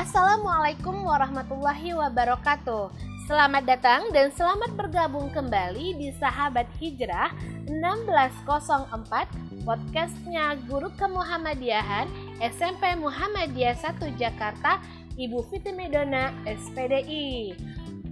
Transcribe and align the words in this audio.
Assalamualaikum 0.00 1.04
warahmatullahi 1.04 1.92
wabarakatuh. 1.92 2.88
Selamat 3.28 3.68
datang 3.68 4.08
dan 4.16 4.32
selamat 4.32 4.72
bergabung 4.72 5.28
kembali 5.28 5.92
di 6.00 6.08
Sahabat 6.16 6.64
Hijrah 6.80 7.28
1604 7.68 9.60
podcastnya 9.68 10.56
Guru 10.64 10.88
Kemuhammadiyahan 10.96 12.08
SMP 12.40 12.96
Muhammadiyah 12.96 13.76
1 13.76 14.16
Jakarta 14.16 14.80
Ibu 15.20 15.44
Fiti 15.52 15.68
Medona 15.68 16.32
SPDI. 16.48 17.52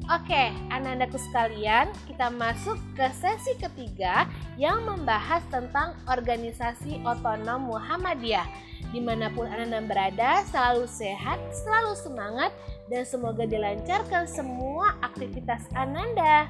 Oke, 0.09 0.57
anak-anakku 0.73 1.21
sekalian, 1.21 1.93
kita 2.09 2.33
masuk 2.33 2.81
ke 2.97 3.13
sesi 3.13 3.53
ketiga 3.61 4.25
yang 4.57 4.81
membahas 4.89 5.45
tentang 5.53 5.93
organisasi 6.09 7.05
otonom 7.05 7.69
Muhammadiyah. 7.69 8.49
Di 8.89 9.05
mana 9.05 9.29
pun 9.29 9.45
anak-anak 9.45 9.85
berada, 9.85 10.41
selalu 10.49 10.89
sehat, 10.89 11.37
selalu 11.53 11.93
semangat, 11.93 12.57
dan 12.89 13.05
semoga 13.05 13.45
dilancarkan 13.45 14.25
semua 14.25 14.97
aktivitas 15.05 15.69
Ananda. 15.77 16.49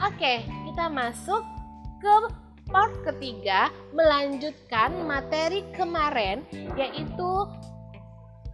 Oke, 0.00 0.48
kita 0.48 0.88
masuk 0.88 1.44
ke 2.00 2.14
part 2.72 2.96
ketiga, 3.04 3.68
melanjutkan 3.92 5.04
materi 5.04 5.68
kemarin, 5.76 6.40
yaitu 6.80 7.44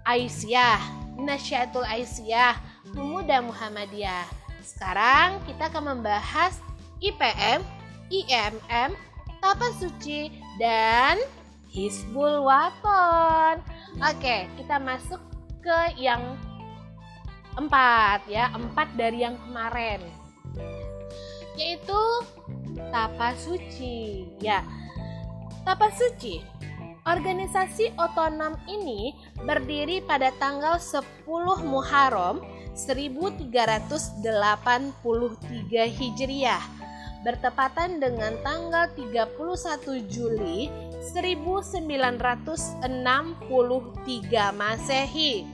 Aisyah, 0.02 0.82
Nasyatul 1.14 1.86
Aisyah, 1.86 2.69
Pemuda 2.80 3.44
Muhammadiyah. 3.44 4.24
Sekarang 4.64 5.44
kita 5.44 5.68
akan 5.68 5.96
membahas 5.96 6.56
IPM, 7.04 7.60
IMM, 8.08 8.96
Tapa 9.40 9.68
Suci, 9.76 10.32
dan 10.56 11.20
Hizbul 11.68 12.40
Waton. 12.44 13.60
Oke, 14.00 14.48
kita 14.56 14.80
masuk 14.80 15.20
ke 15.60 16.00
yang 16.00 16.40
empat 17.60 18.24
ya, 18.24 18.48
empat 18.56 18.88
dari 18.96 19.28
yang 19.28 19.36
kemarin. 19.44 20.00
Yaitu 21.60 22.00
Tapa 22.88 23.36
Suci. 23.36 24.24
Ya, 24.40 24.64
Tapa 25.68 25.92
Suci 25.92 26.60
Organisasi 27.08 27.96
otonom 27.96 28.60
ini 28.68 29.16
berdiri 29.40 30.04
pada 30.04 30.28
tanggal 30.36 30.76
10 30.76 31.24
Muharram 31.64 32.44
1383 32.86 34.24
Hijriah 35.88 36.64
bertepatan 37.20 38.00
dengan 38.00 38.32
tanggal 38.40 38.88
31 38.96 40.08
Juli 40.08 40.72
1963 41.12 42.80
Masehi. 44.56 45.44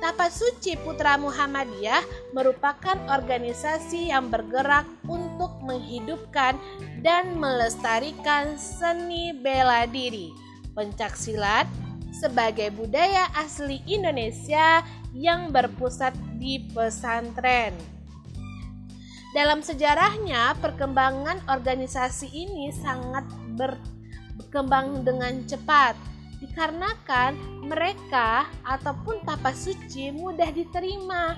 Tapat 0.00 0.32
Suci 0.32 0.76
Putra 0.80 1.20
Muhammadiyah 1.20 2.32
merupakan 2.32 2.96
organisasi 3.12 4.08
yang 4.08 4.32
bergerak 4.32 4.88
untuk 5.04 5.60
menghidupkan 5.64 6.56
dan 7.04 7.36
melestarikan 7.36 8.56
seni 8.56 9.36
bela 9.36 9.84
diri, 9.88 10.32
pencaksilat 10.72 11.68
sebagai 12.16 12.72
budaya 12.72 13.28
asli 13.36 13.84
Indonesia 13.84 14.80
yang 15.16 15.48
berpusat 15.48 16.12
di 16.36 16.60
pesantren. 16.76 17.72
Dalam 19.32 19.64
sejarahnya, 19.64 20.56
perkembangan 20.60 21.44
organisasi 21.48 22.28
ini 22.28 22.72
sangat 22.72 23.24
berkembang 23.56 25.04
dengan 25.04 25.44
cepat 25.48 25.96
dikarenakan 26.40 27.64
mereka 27.64 28.44
ataupun 28.64 29.24
tapas 29.24 29.64
suci 29.64 30.12
mudah 30.12 30.52
diterima 30.52 31.36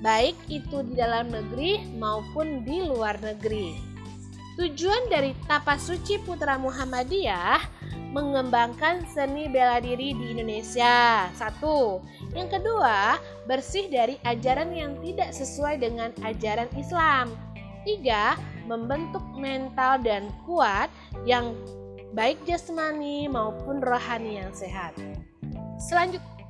baik 0.00 0.36
itu 0.48 0.80
di 0.84 0.96
dalam 0.96 1.28
negeri 1.28 1.84
maupun 1.96 2.64
di 2.64 2.84
luar 2.84 3.20
negeri. 3.20 3.76
Tujuan 4.58 5.08
dari 5.08 5.32
Tapas 5.48 5.88
Suci 5.88 6.20
Putra 6.20 6.60
Muhammadiyah 6.60 7.80
mengembangkan 8.12 9.06
seni 9.08 9.48
bela 9.48 9.80
diri 9.80 10.12
di 10.12 10.36
Indonesia. 10.36 11.28
Satu. 11.32 12.02
Yang 12.30 12.60
kedua, 12.60 13.18
bersih 13.50 13.90
dari 13.90 14.14
ajaran 14.22 14.70
yang 14.70 14.94
tidak 15.02 15.34
sesuai 15.34 15.82
dengan 15.82 16.14
ajaran 16.22 16.70
Islam. 16.78 17.34
Tiga, 17.82 18.38
membentuk 18.70 19.24
mental 19.34 19.98
dan 19.98 20.30
kuat 20.46 20.86
yang 21.26 21.58
baik 22.14 22.38
jasmani 22.46 23.26
maupun 23.26 23.82
rohani 23.82 24.38
yang 24.38 24.54
sehat. 24.54 24.94
Selanjutnya, 25.82 26.46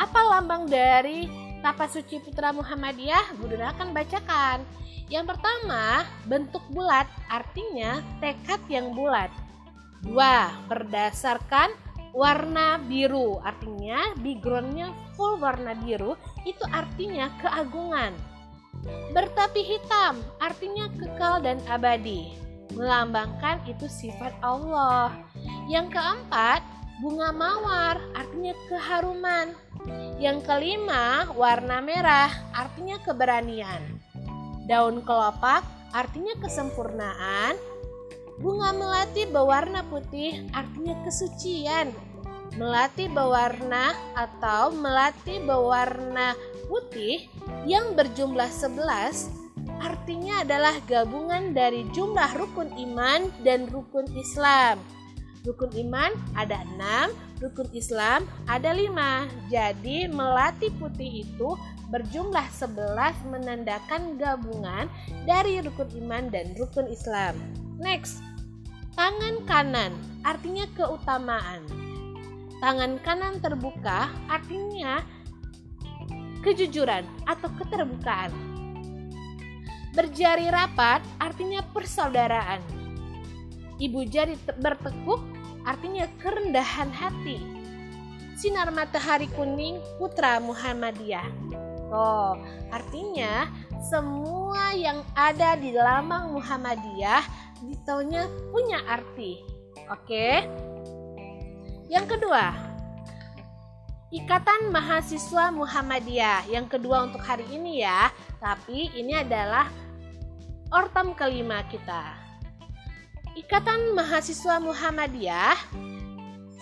apa 0.00 0.20
lambang 0.24 0.64
dari 0.64 1.28
Tapas 1.60 1.92
Suci 1.92 2.16
Putra 2.24 2.56
Muhammadiyah? 2.56 3.36
Bunda 3.36 3.76
akan 3.76 3.92
bacakan. 3.92 4.64
Yang 5.12 5.36
pertama, 5.36 6.08
bentuk 6.24 6.64
bulat 6.72 7.04
artinya 7.28 8.00
tekad 8.22 8.62
yang 8.72 8.96
bulat. 8.96 9.28
Dua, 10.00 10.48
berdasarkan 10.70 11.89
warna 12.10 12.78
biru 12.82 13.38
artinya 13.42 14.14
backgroundnya 14.18 14.90
full 15.14 15.38
warna 15.38 15.74
biru 15.78 16.18
itu 16.46 16.64
artinya 16.70 17.30
keagungan. 17.38 18.14
Bertapi 19.12 19.60
hitam 19.60 20.18
artinya 20.40 20.88
kekal 20.96 21.42
dan 21.44 21.58
abadi. 21.68 22.34
Melambangkan 22.70 23.58
itu 23.66 23.90
sifat 23.90 24.30
Allah. 24.46 25.10
Yang 25.66 25.98
keempat, 25.98 26.62
bunga 27.02 27.34
mawar 27.34 27.98
artinya 28.14 28.54
keharuman. 28.70 29.50
Yang 30.22 30.46
kelima, 30.46 31.26
warna 31.34 31.82
merah 31.82 32.30
artinya 32.54 33.02
keberanian. 33.02 33.82
Daun 34.70 35.02
kelopak 35.02 35.66
artinya 35.90 36.38
kesempurnaan. 36.38 37.58
Bunga 38.40 38.72
melati 38.72 39.28
berwarna 39.28 39.84
putih 39.92 40.48
artinya 40.56 40.96
kesucian. 41.04 41.92
Melati 42.56 43.06
berwarna 43.06 43.92
atau 44.16 44.72
melati 44.72 45.38
berwarna 45.44 46.32
putih 46.66 47.28
yang 47.68 47.92
berjumlah 47.92 48.48
11 48.48 49.40
artinya 49.80 50.44
adalah 50.44 50.76
gabungan 50.88 51.52
dari 51.52 51.84
jumlah 51.92 52.32
rukun 52.36 52.72
iman 52.90 53.28
dan 53.44 53.68
rukun 53.68 54.08
Islam. 54.16 54.80
Rukun 55.44 55.72
iman 55.88 56.12
ada 56.36 56.64
enam, 56.76 57.12
rukun 57.40 57.68
Islam 57.72 58.28
ada 58.48 58.72
lima. 58.76 59.24
Jadi 59.48 60.08
melati 60.08 60.68
putih 60.80 61.24
itu 61.28 61.56
berjumlah 61.88 62.44
11 62.56 63.32
menandakan 63.32 64.20
gabungan 64.20 64.86
dari 65.24 65.60
rukun 65.64 65.88
iman 66.04 66.28
dan 66.28 66.52
rukun 66.60 66.88
Islam. 66.88 67.36
Next, 67.80 68.20
tangan 68.94 69.42
kanan 69.46 69.92
artinya 70.26 70.66
keutamaan. 70.74 71.62
Tangan 72.60 73.00
kanan 73.00 73.40
terbuka 73.40 74.12
artinya 74.28 75.00
kejujuran 76.44 77.04
atau 77.24 77.48
keterbukaan. 77.56 78.32
Berjari 79.96 80.46
rapat 80.52 81.02
artinya 81.18 81.64
persaudaraan. 81.72 82.60
Ibu 83.80 84.00
jari 84.06 84.36
bertekuk 84.60 85.24
artinya 85.64 86.04
kerendahan 86.20 86.92
hati. 86.92 87.40
Sinar 88.36 88.72
matahari 88.72 89.28
kuning 89.36 89.80
putra 89.96 90.40
Muhammadiyah. 90.40 91.28
Oh, 91.90 92.38
artinya 92.70 93.50
semua 93.90 94.76
yang 94.76 95.02
ada 95.16 95.58
di 95.58 95.74
lambang 95.74 96.30
Muhammadiyah 96.36 97.49
ditaunya 97.64 98.26
punya 98.52 98.80
arti. 98.88 99.40
Oke. 99.92 100.44
Yang 101.90 102.06
kedua, 102.16 102.54
Ikatan 104.10 104.74
Mahasiswa 104.74 105.54
Muhammadiyah. 105.54 106.50
Yang 106.50 106.78
kedua 106.78 107.06
untuk 107.06 107.22
hari 107.22 107.46
ini 107.50 107.82
ya, 107.86 108.10
tapi 108.42 108.90
ini 108.98 109.14
adalah 109.14 109.70
ortam 110.74 111.14
kelima 111.14 111.62
kita. 111.70 112.18
Ikatan 113.38 113.94
Mahasiswa 113.94 114.58
Muhammadiyah 114.58 115.54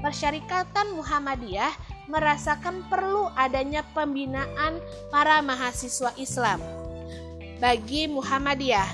Persyarikatan 0.03 0.87
Muhammadiyah 0.99 1.73
merasakan 2.11 2.85
perlu 2.93 3.33
adanya 3.33 3.81
pembinaan 3.97 4.77
para 5.09 5.41
mahasiswa 5.41 6.13
Islam 6.21 6.84
bagi 7.65 8.05
Muhammadiyah 8.13 8.85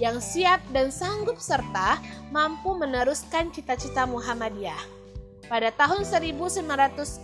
yang 0.00 0.16
siap 0.16 0.64
dan 0.72 0.88
sanggup 0.88 1.36
serta 1.36 2.00
mampu 2.32 2.72
meneruskan 2.72 3.52
cita-cita 3.52 4.08
Muhammadiyah. 4.08 4.80
Pada 5.44 5.68
tahun 5.76 6.08
1962, 6.08 7.20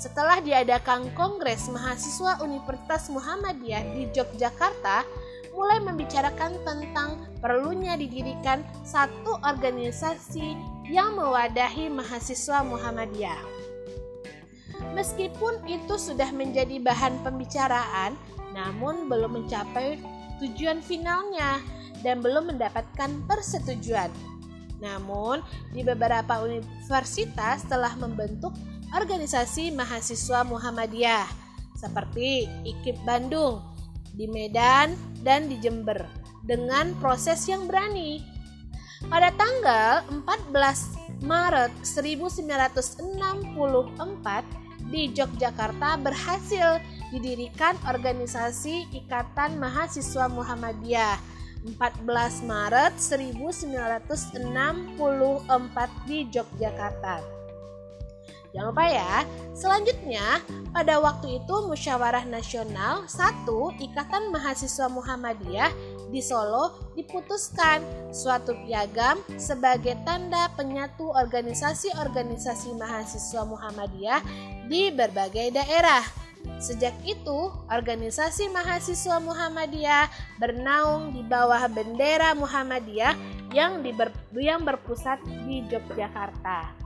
setelah 0.00 0.40
diadakan 0.40 1.12
Kongres 1.12 1.68
Mahasiswa 1.68 2.40
Universitas 2.40 3.12
Muhammadiyah 3.12 3.84
di 3.92 4.08
Yogyakarta, 4.16 5.04
mulai 5.52 5.76
membicarakan 5.76 6.56
tentang 6.64 7.28
perlunya 7.44 8.00
didirikan 8.00 8.64
satu 8.80 9.44
organisasi 9.44 10.56
yang 10.88 11.20
mewadahi 11.20 11.92
mahasiswa 11.92 12.64
Muhammadiyah. 12.64 13.44
Meskipun 14.96 15.68
itu 15.68 16.00
sudah 16.00 16.32
menjadi 16.32 16.80
bahan 16.80 17.20
pembicaraan, 17.20 18.16
namun 18.54 19.10
belum 19.10 19.42
mencapai 19.42 19.98
tujuan 20.38 20.78
finalnya 20.78 21.58
dan 22.06 22.22
belum 22.22 22.54
mendapatkan 22.54 23.10
persetujuan. 23.26 24.14
Namun, 24.78 25.42
di 25.74 25.82
beberapa 25.82 26.38
universitas 26.44 27.66
telah 27.66 27.98
membentuk 27.98 28.54
organisasi 28.94 29.74
mahasiswa 29.74 30.46
Muhammadiyah 30.46 31.26
seperti 31.74 32.46
IKIP 32.62 33.02
Bandung, 33.02 33.58
di 34.14 34.30
Medan, 34.30 34.94
dan 35.26 35.50
di 35.50 35.58
Jember 35.58 36.06
dengan 36.46 36.94
proses 37.02 37.42
yang 37.50 37.66
berani. 37.66 38.22
Pada 39.10 39.34
tanggal 39.36 40.00
14 40.08 41.04
Maret 41.24 41.72
1964 41.82 44.63
di 44.88 45.12
Yogyakarta 45.12 46.00
berhasil 46.00 46.80
didirikan 47.14 47.78
organisasi 47.86 48.90
Ikatan 48.90 49.62
Mahasiswa 49.62 50.26
Muhammadiyah 50.26 51.14
14 51.64 52.44
Maret 52.44 52.92
1964 53.00 54.44
di 56.04 56.28
Yogyakarta. 56.28 57.24
Jangan 58.54 58.70
lupa 58.70 58.86
ya, 58.86 59.26
selanjutnya 59.50 60.38
pada 60.70 61.02
waktu 61.02 61.42
itu 61.42 61.54
Musyawarah 61.66 62.22
Nasional 62.22 63.02
1 63.10 63.50
Ikatan 63.82 64.30
Mahasiswa 64.30 64.86
Muhammadiyah 64.86 65.74
di 66.14 66.22
Solo 66.22 66.94
diputuskan 66.94 67.82
suatu 68.14 68.54
piagam 68.62 69.18
sebagai 69.34 69.98
tanda 70.06 70.46
penyatu 70.54 71.10
organisasi-organisasi 71.10 72.78
mahasiswa 72.78 73.42
Muhammadiyah 73.42 74.22
di 74.70 74.94
berbagai 74.94 75.50
daerah. 75.50 76.06
Sejak 76.62 76.94
itu, 77.02 77.50
organisasi 77.66 78.52
mahasiswa 78.54 79.18
Muhammadiyah 79.18 80.06
bernaung 80.38 81.10
di 81.10 81.26
bawah 81.26 81.66
bendera 81.66 82.36
Muhammadiyah 82.38 83.16
yang, 83.50 83.82
diber, 83.82 84.14
yang 84.38 84.62
berpusat 84.62 85.18
di 85.26 85.66
Yogyakarta. 85.66 86.83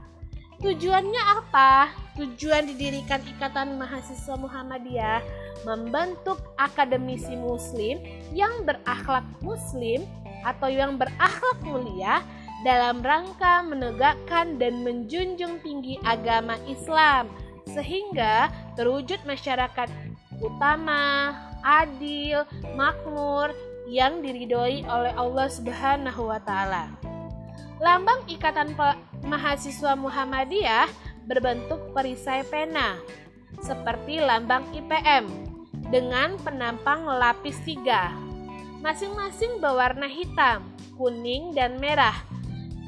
Tujuannya 0.59 1.23
apa? 1.39 1.87
Tujuan 2.19 2.67
didirikan 2.67 3.23
Ikatan 3.23 3.79
Mahasiswa 3.79 4.35
Muhammadiyah 4.35 5.23
membentuk 5.63 6.35
akademisi 6.59 7.31
muslim 7.39 8.03
yang 8.35 8.67
berakhlak 8.67 9.23
muslim 9.39 10.03
atau 10.43 10.67
yang 10.67 10.99
berakhlak 10.99 11.59
mulia 11.63 12.19
dalam 12.67 12.99
rangka 12.99 13.63
menegakkan 13.63 14.59
dan 14.59 14.83
menjunjung 14.83 15.63
tinggi 15.63 15.95
agama 16.03 16.59
Islam 16.67 17.31
sehingga 17.63 18.51
terwujud 18.75 19.23
masyarakat 19.23 19.87
utama, 20.43 21.35
adil, 21.63 22.43
makmur 22.75 23.55
yang 23.87 24.19
diridhoi 24.19 24.83
oleh 24.91 25.13
Allah 25.15 25.47
Subhanahu 25.47 26.27
wa 26.27 26.39
taala. 26.43 26.91
Lambang 27.79 28.27
Ikatan 28.27 28.75
Mahasiswa 29.25 29.93
Muhammadiyah 29.99 30.87
berbentuk 31.27 31.91
perisai 31.91 32.41
pena 32.47 32.97
seperti 33.59 34.23
lambang 34.23 34.63
IPM 34.71 35.27
dengan 35.89 36.37
penampang 36.39 37.03
lapis 37.05 37.59
tiga. 37.65 38.13
Masing-masing 38.79 39.59
berwarna 39.59 40.07
hitam, 40.07 40.63
kuning, 40.95 41.51
dan 41.51 41.75
merah. 41.83 42.15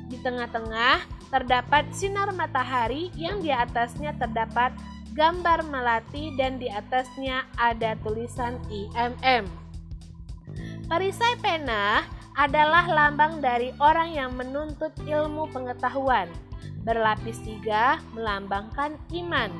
Di 0.08 0.16
tengah-tengah 0.24 1.04
terdapat 1.28 1.92
sinar 1.92 2.32
matahari 2.32 3.12
yang 3.16 3.44
di 3.44 3.52
atasnya 3.52 4.16
terdapat 4.16 4.72
gambar 5.12 5.68
melati 5.68 6.32
dan 6.40 6.56
di 6.56 6.72
atasnya 6.72 7.44
ada 7.60 8.00
tulisan 8.00 8.56
IMM. 8.72 9.48
Perisai 10.88 11.36
pena 11.40 12.04
adalah 12.40 12.88
lambang 12.88 13.44
dari 13.44 13.76
orang 13.80 14.16
yang 14.16 14.32
menuntut 14.36 14.92
ilmu 15.04 15.52
pengetahuan. 15.52 16.32
Berlapis 16.82 17.38
tiga 17.44 18.02
melambangkan 18.16 18.98
iman, 19.14 19.52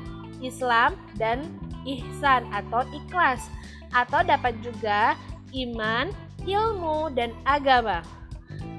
Islam, 0.42 0.98
dan 1.20 1.46
ihsan 1.86 2.46
atau 2.50 2.82
ikhlas, 2.90 3.46
atau 3.94 4.24
dapat 4.24 4.56
juga 4.64 5.14
iman, 5.54 6.10
ilmu, 6.42 7.12
dan 7.14 7.30
agama. 7.46 8.02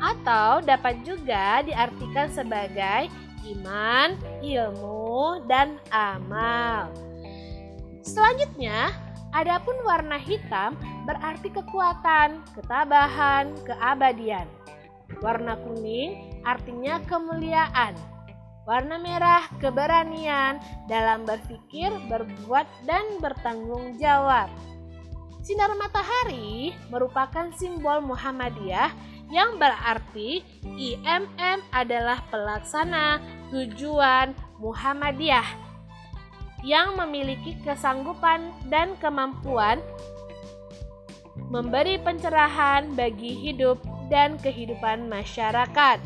Atau 0.03 0.59
dapat 0.65 0.99
juga 1.07 1.63
diartikan 1.63 2.27
sebagai 2.33 3.07
iman, 3.55 4.19
ilmu, 4.43 5.43
dan 5.47 5.79
amal. 5.91 6.91
Selanjutnya, 8.03 8.91
Adapun 9.33 9.73
warna 9.81 10.21
hitam 10.21 10.77
berarti 11.09 11.49
kekuatan, 11.49 12.45
ketabahan, 12.53 13.49
keabadian. 13.65 14.45
Warna 15.25 15.57
kuning 15.57 16.41
artinya 16.45 17.01
kemuliaan. 17.09 17.97
Warna 18.63 19.01
merah 19.01 19.49
keberanian 19.57 20.61
dalam 20.87 21.25
berpikir, 21.25 21.91
berbuat, 22.07 22.63
dan 22.87 23.03
bertanggung 23.19 23.97
jawab. 23.99 24.47
Sinar 25.43 25.75
matahari 25.75 26.71
merupakan 26.87 27.51
simbol 27.59 27.99
Muhammadiyah 27.99 28.95
yang 29.27 29.59
berarti 29.59 30.39
IMM 30.63 31.59
adalah 31.75 32.23
pelaksana 32.31 33.19
tujuan 33.51 34.31
Muhammadiyah 34.63 35.62
yang 36.63 36.95
memiliki 36.95 37.59
kesanggupan 37.61 38.55
dan 38.71 38.95
kemampuan 39.03 39.83
memberi 41.51 41.99
pencerahan 41.99 42.95
bagi 42.95 43.35
hidup 43.35 43.77
dan 44.07 44.39
kehidupan 44.39 45.05
masyarakat. 45.11 45.99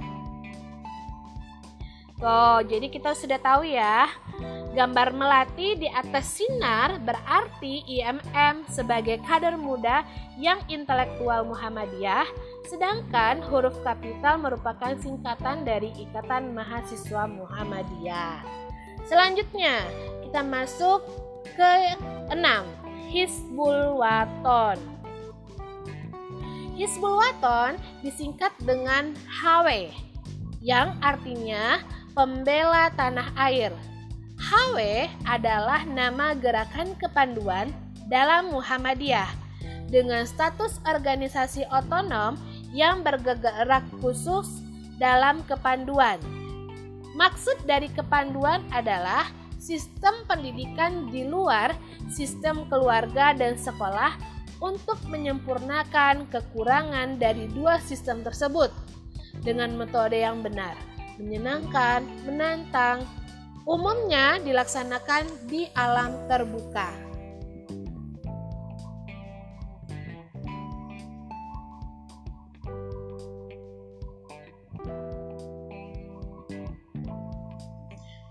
Tuh, 2.18 2.66
jadi 2.66 2.90
kita 2.90 3.14
sudah 3.14 3.38
tahu 3.38 3.62
ya, 3.70 4.10
gambar 4.74 5.14
melati 5.14 5.78
di 5.78 5.86
atas 5.86 6.42
sinar 6.42 6.98
berarti 6.98 7.86
IMM 7.86 8.66
sebagai 8.74 9.22
kader 9.22 9.54
muda 9.54 10.02
yang 10.42 10.58
intelektual 10.66 11.46
Muhammadiyah, 11.46 12.26
sedangkan 12.66 13.46
huruf 13.46 13.78
kapital 13.86 14.42
merupakan 14.42 14.98
singkatan 14.98 15.62
dari 15.62 15.94
Ikatan 15.94 16.58
Mahasiswa 16.58 17.30
Muhammadiyah. 17.30 18.42
Selanjutnya, 19.06 19.86
kita 20.28 20.44
masuk 20.44 21.08
ke 21.56 21.96
enam 22.28 22.68
Hizbul 23.08 23.96
Waton. 23.96 24.76
Hizbul 26.76 27.16
Waton 27.16 27.80
disingkat 28.04 28.52
dengan 28.60 29.16
HW 29.24 29.88
yang 30.60 31.00
artinya 31.00 31.80
pembela 32.12 32.92
tanah 33.00 33.32
air. 33.40 33.72
HW 34.36 35.08
adalah 35.24 35.88
nama 35.88 36.36
gerakan 36.36 36.92
kepanduan 37.00 37.72
dalam 38.12 38.52
Muhammadiyah 38.52 39.32
dengan 39.88 40.28
status 40.28 40.84
organisasi 40.84 41.64
otonom 41.72 42.36
yang 42.76 43.00
bergerak 43.00 43.88
khusus 44.04 44.60
dalam 45.00 45.40
kepanduan. 45.48 46.20
Maksud 47.16 47.64
dari 47.64 47.88
kepanduan 47.96 48.68
adalah 48.76 49.37
sistem 49.58 50.14
pendidikan 50.30 51.10
di 51.10 51.26
luar 51.26 51.74
sistem 52.10 52.66
keluarga 52.70 53.34
dan 53.34 53.58
sekolah 53.58 54.18
untuk 54.58 54.98
menyempurnakan 55.10 56.26
kekurangan 56.34 57.22
dari 57.22 57.46
dua 57.54 57.78
sistem 57.82 58.26
tersebut 58.26 58.74
dengan 59.46 59.78
metode 59.78 60.18
yang 60.18 60.42
benar, 60.42 60.74
menyenangkan, 61.22 62.02
menantang, 62.26 63.06
umumnya 63.70 64.42
dilaksanakan 64.42 65.30
di 65.46 65.70
alam 65.78 66.26
terbuka. 66.26 67.07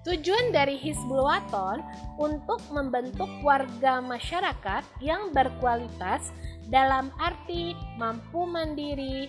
Tujuan 0.06 0.54
dari 0.54 0.78
Hizbul 0.78 1.18
Waton 1.18 1.82
untuk 2.14 2.62
membentuk 2.70 3.26
warga 3.42 3.98
masyarakat 3.98 4.86
yang 5.02 5.34
berkualitas 5.34 6.30
dalam 6.70 7.10
arti 7.18 7.74
mampu 7.98 8.46
mandiri, 8.46 9.26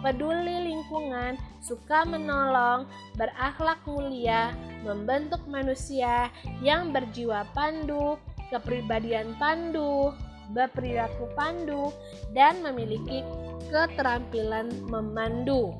peduli 0.00 0.72
lingkungan, 0.72 1.36
suka 1.60 2.08
menolong, 2.08 2.88
berakhlak 3.20 3.76
mulia, 3.84 4.56
membentuk 4.88 5.44
manusia 5.44 6.32
yang 6.64 6.96
berjiwa 6.96 7.44
pandu, 7.52 8.16
kepribadian 8.48 9.36
pandu, 9.36 10.16
berperilaku 10.56 11.28
pandu, 11.36 11.92
dan 12.32 12.64
memiliki 12.64 13.20
keterampilan 13.68 14.72
memandu. 14.88 15.76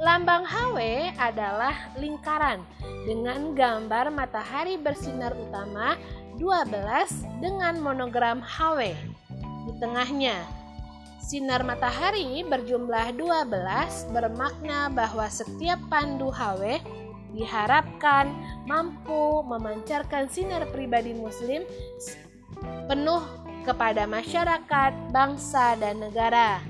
Lambang 0.00 0.48
HW 0.48 1.12
adalah 1.20 1.92
lingkaran 2.00 2.64
dengan 3.04 3.52
gambar 3.52 4.08
matahari 4.08 4.80
bersinar 4.80 5.36
utama 5.36 5.92
12 6.40 7.44
dengan 7.44 7.76
monogram 7.84 8.40
HW 8.40 8.96
di 9.68 9.72
tengahnya. 9.76 10.40
Sinar 11.20 11.68
matahari 11.68 12.40
berjumlah 12.48 13.12
12 13.12 14.08
bermakna 14.08 14.88
bahwa 14.88 15.28
setiap 15.28 15.76
pandu 15.92 16.32
HW 16.32 16.80
diharapkan 17.36 18.32
mampu 18.64 19.44
memancarkan 19.44 20.32
sinar 20.32 20.64
pribadi 20.72 21.12
muslim 21.12 21.60
penuh 22.88 23.20
kepada 23.68 24.08
masyarakat, 24.08 25.12
bangsa, 25.12 25.76
dan 25.76 26.00
negara. 26.00 26.69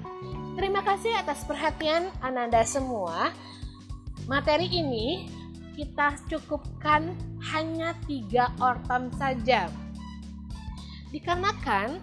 Terima 0.60 0.84
kasih 0.84 1.16
atas 1.16 1.40
perhatian 1.48 2.12
Ananda 2.20 2.60
semua. 2.68 3.32
Materi 4.28 4.68
ini 4.68 5.24
kita 5.72 6.20
cukupkan 6.28 7.16
hanya 7.48 7.96
tiga 8.04 8.52
ortam 8.60 9.08
saja. 9.16 9.72
Dikarenakan 11.16 11.96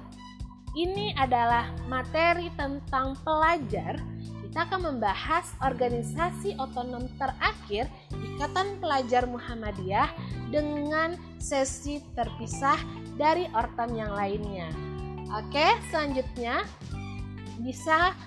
ini 0.74 1.14
adalah 1.22 1.70
materi 1.86 2.50
tentang 2.58 3.14
pelajar, 3.22 4.02
kita 4.42 4.66
akan 4.66 4.90
membahas 4.90 5.54
organisasi 5.62 6.58
otonom 6.58 7.06
terakhir 7.22 7.86
Ikatan 8.10 8.82
Pelajar 8.82 9.30
Muhammadiyah 9.30 10.10
dengan 10.50 11.14
sesi 11.38 12.02
terpisah 12.18 12.82
dari 13.22 13.46
ortam 13.54 13.94
yang 13.94 14.18
lainnya. 14.18 14.74
Oke, 15.46 15.78
selanjutnya 15.94 16.66
bisa 17.62 18.18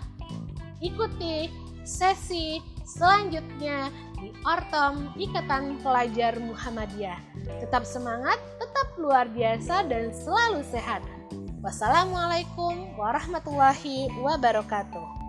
ikuti 0.80 1.52
sesi 1.84 2.60
selanjutnya 2.84 3.92
di 4.20 4.32
Ortom 4.44 5.14
Ikatan 5.16 5.80
Pelajar 5.80 6.36
Muhammadiyah. 6.40 7.20
Tetap 7.60 7.88
semangat, 7.88 8.36
tetap 8.60 8.88
luar 9.00 9.28
biasa 9.32 9.86
dan 9.88 10.12
selalu 10.12 10.60
sehat. 10.68 11.00
Wassalamualaikum 11.60 12.96
warahmatullahi 12.96 14.08
wabarakatuh. 14.20 15.19